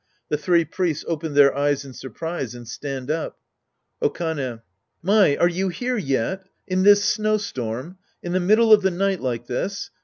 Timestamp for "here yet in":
5.69-6.81